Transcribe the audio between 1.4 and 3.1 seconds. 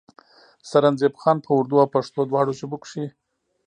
پۀ اردو او پښتو دواړو ژبو کښې